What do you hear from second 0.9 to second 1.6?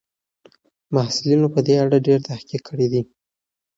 محصلینو په